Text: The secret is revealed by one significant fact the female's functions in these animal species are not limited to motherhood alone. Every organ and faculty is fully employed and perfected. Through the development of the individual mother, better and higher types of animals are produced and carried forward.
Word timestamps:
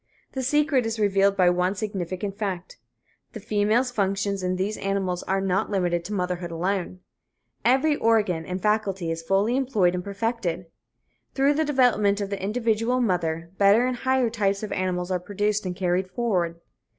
The 0.31 0.41
secret 0.41 0.87
is 0.87 0.97
revealed 0.99 1.37
by 1.37 1.51
one 1.51 1.75
significant 1.75 2.35
fact 2.35 2.79
the 3.33 3.39
female's 3.39 3.91
functions 3.91 4.41
in 4.41 4.55
these 4.55 4.79
animal 4.79 5.17
species 5.17 5.29
are 5.29 5.41
not 5.41 5.69
limited 5.69 6.03
to 6.05 6.13
motherhood 6.13 6.49
alone. 6.49 7.01
Every 7.63 7.95
organ 7.97 8.43
and 8.43 8.59
faculty 8.59 9.11
is 9.11 9.21
fully 9.21 9.55
employed 9.55 9.93
and 9.93 10.03
perfected. 10.03 10.65
Through 11.35 11.53
the 11.53 11.65
development 11.65 12.19
of 12.19 12.31
the 12.31 12.41
individual 12.41 12.99
mother, 12.99 13.51
better 13.59 13.85
and 13.85 13.97
higher 13.97 14.31
types 14.31 14.63
of 14.63 14.71
animals 14.71 15.11
are 15.11 15.19
produced 15.19 15.67
and 15.67 15.75
carried 15.75 16.09
forward. 16.09 16.59